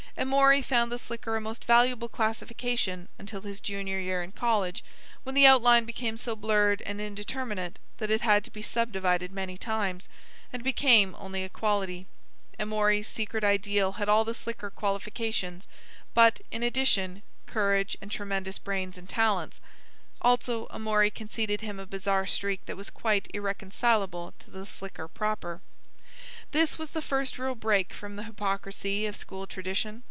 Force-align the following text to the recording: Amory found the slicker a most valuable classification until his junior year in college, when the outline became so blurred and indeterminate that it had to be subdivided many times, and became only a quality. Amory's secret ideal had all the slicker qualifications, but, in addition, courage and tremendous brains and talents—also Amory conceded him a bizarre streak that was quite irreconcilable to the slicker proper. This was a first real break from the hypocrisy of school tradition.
Amory 0.17 0.61
found 0.61 0.91
the 0.91 0.99
slicker 0.99 1.35
a 1.35 1.41
most 1.41 1.65
valuable 1.65 2.09
classification 2.09 3.07
until 3.17 3.41
his 3.41 3.59
junior 3.59 3.97
year 3.99 4.21
in 4.21 4.33
college, 4.33 4.83
when 5.23 5.33
the 5.33 5.47
outline 5.47 5.83
became 5.83 6.15
so 6.15 6.35
blurred 6.35 6.79
and 6.83 7.01
indeterminate 7.01 7.79
that 7.97 8.11
it 8.11 8.21
had 8.21 8.43
to 8.43 8.51
be 8.51 8.61
subdivided 8.61 9.31
many 9.31 9.57
times, 9.57 10.07
and 10.53 10.63
became 10.63 11.15
only 11.17 11.43
a 11.43 11.49
quality. 11.49 12.05
Amory's 12.59 13.07
secret 13.07 13.43
ideal 13.43 13.93
had 13.93 14.07
all 14.09 14.23
the 14.23 14.35
slicker 14.35 14.69
qualifications, 14.69 15.65
but, 16.13 16.39
in 16.51 16.61
addition, 16.61 17.23
courage 17.47 17.97
and 17.99 18.11
tremendous 18.11 18.59
brains 18.59 18.99
and 18.99 19.09
talents—also 19.09 20.67
Amory 20.71 21.09
conceded 21.09 21.61
him 21.61 21.79
a 21.79 21.87
bizarre 21.87 22.27
streak 22.27 22.63
that 22.67 22.77
was 22.77 22.91
quite 22.91 23.31
irreconcilable 23.33 24.35
to 24.37 24.51
the 24.51 24.67
slicker 24.67 25.07
proper. 25.07 25.61
This 26.51 26.77
was 26.77 26.95
a 26.95 27.01
first 27.01 27.39
real 27.39 27.55
break 27.55 27.91
from 27.91 28.17
the 28.17 28.23
hypocrisy 28.23 29.07
of 29.07 29.15
school 29.15 29.47
tradition. 29.47 29.99